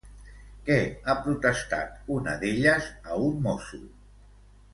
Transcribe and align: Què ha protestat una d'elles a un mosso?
Què 0.69 0.77
ha 1.11 1.15
protestat 1.27 1.99
una 2.15 2.33
d'elles 2.45 2.89
a 3.13 3.21
un 3.27 3.37
mosso? 3.47 3.81